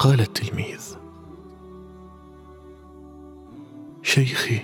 [0.00, 0.96] قال التلميذ.
[4.02, 4.60] شيخي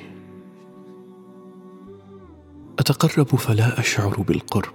[2.79, 4.75] أتقرب فلا أشعر بالقرب.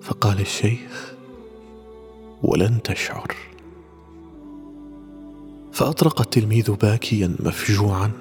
[0.00, 1.14] فقال الشيخ
[2.42, 3.34] ولن تشعر.
[5.72, 8.12] فأطرق التلميذ باكيا مفجوعا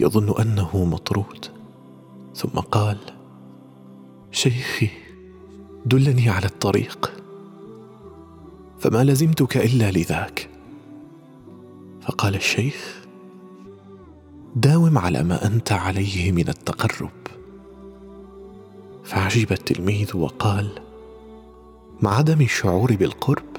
[0.00, 1.46] يظن أنه مطرود.
[2.34, 2.98] ثم قال
[4.30, 4.90] شيخي
[5.86, 7.23] دلني على الطريق.
[8.84, 10.50] فما لزمتك إلا لذاك.
[12.02, 13.06] فقال الشيخ
[14.56, 17.10] داوم على ما أنت عليه من التقرب.
[19.04, 20.68] فعجب التلميذ وقال
[22.02, 23.56] مع عدم الشعور بالقرب؟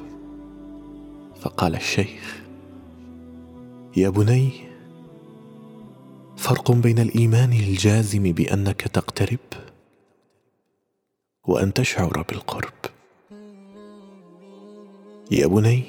[1.41, 2.41] فقال الشيخ
[3.97, 4.51] يا بني
[6.37, 9.39] فرق بين الإيمان الجازم بأنك تقترب
[11.47, 12.94] وأن تشعر بالقرب.
[15.31, 15.83] يا بني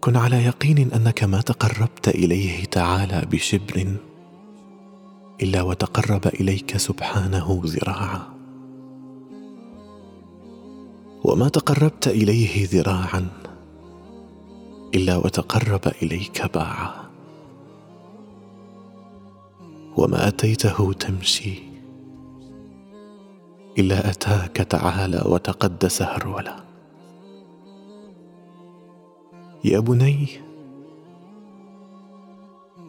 [0.00, 3.96] كن على يقين أنك ما تقربت إليه تعالى بشبر
[5.42, 8.22] إلا وتقرب إليك سبحانه ذراعا.
[11.24, 13.28] وما تقربت إليه ذراعا
[14.94, 16.94] إلا وتقرب إليك باعا.
[19.96, 21.62] وما أتيته تمشي
[23.78, 26.73] إلا أتاك تعالى وتقدس هرولا.
[29.64, 30.28] يا بني.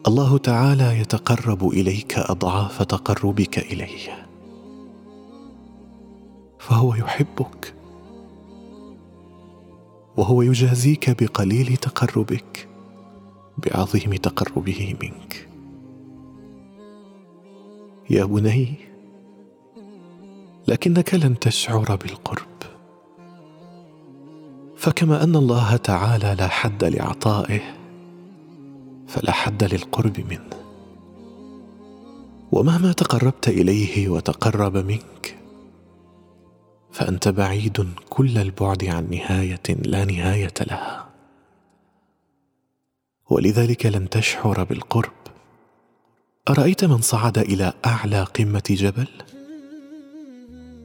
[0.06, 4.26] الله تعالى يتقرب إليك أضعاف تقربك إليه.
[6.58, 7.74] فهو يحبك.
[10.16, 12.68] وهو يجازيك بقليل تقربك
[13.58, 15.48] بعظيم تقربه منك.
[18.10, 18.74] يا بني
[20.68, 22.55] لكنك لن تشعر بالقرب.
[24.86, 27.60] فكما أن الله تعالى لا حد لعطائه
[29.08, 30.50] فلا حد للقرب منه.
[32.52, 35.38] ومهما تقربت إليه وتقرب منك
[36.92, 41.08] فأنت بعيد كل البعد عن نهاية لا نهاية لها.
[43.30, 45.12] ولذلك لن تشعر بالقرب.
[46.48, 49.08] أرأيت من صعد إلى أعلى قمة جبل؟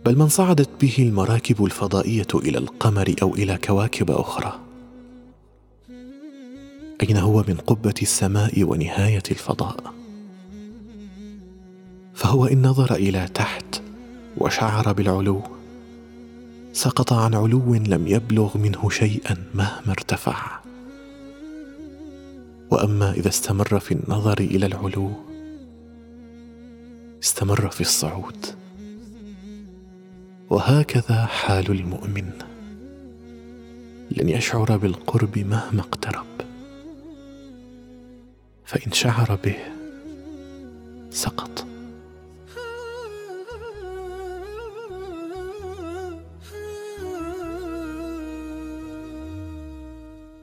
[0.05, 4.59] بل من صعدت به المراكب الفضائية إلى القمر أو إلى كواكب أخرى.
[7.03, 9.93] أين هو من قبة السماء ونهاية الفضاء؟
[12.13, 13.81] فهو إن نظر إلى تحت
[14.37, 15.41] وشعر بالعلو
[16.73, 20.59] سقط عن علو لم يبلغ منه شيئا مهما ارتفع.
[22.71, 25.11] وأما إذا استمر في النظر إلى العلو
[27.23, 28.60] استمر في الصعود.
[30.51, 32.31] وهكذا حال المؤمن.
[34.11, 36.25] لن يشعر بالقرب مهما اقترب.
[38.65, 39.57] فإن شعر به
[41.09, 41.65] سقط.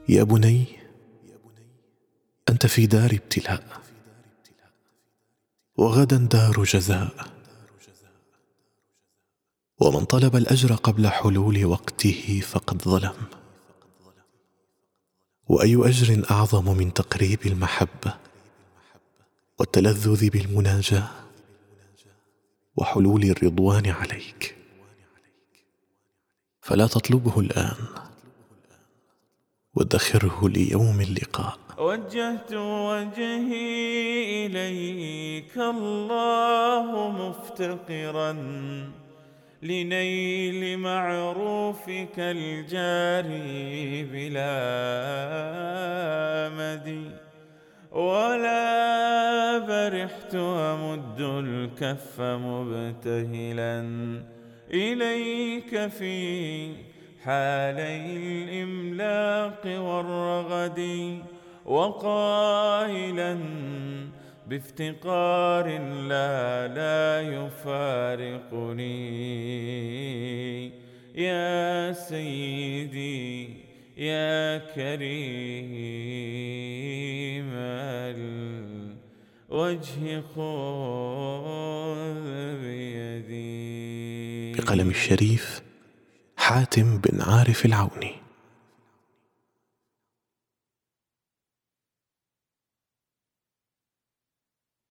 [0.09, 0.65] يا بني
[2.49, 3.63] أنت في دار ابتلاء
[5.77, 7.38] وغدا دار جزاء.
[9.79, 13.13] ومن طلب الأجر قبل حلول وقته فقد ظلم.
[15.47, 18.13] وأي أجر أعظم من تقريب المحبة
[19.59, 21.07] والتلذذ بالمناجاة
[22.75, 24.55] وحلول الرضوان عليك.
[26.61, 27.75] فلا تطلبه الآن
[29.73, 31.57] وادخره ليوم اللقاء.
[31.77, 38.31] وجهت وجهي إليك الله مفتقرا.
[39.61, 44.49] لنيل معروفك الجاري بلا
[46.57, 47.11] مدي
[47.91, 53.83] ولا برحت أمد الكف مبتهلا.
[54.73, 56.73] إليك في
[57.23, 57.95] حالي
[58.43, 61.19] الإملاق والرغد.
[61.65, 63.39] وقائلا
[64.49, 65.67] بافتقار
[66.09, 68.89] لا لا يفارقني.
[71.15, 73.49] يا سيدي
[73.97, 75.09] يا كريم
[79.49, 82.25] الوجه خذ
[82.61, 84.53] بيدي.
[84.61, 85.61] بقلم الشريف
[86.37, 88.15] حاتم بن عارف العوني.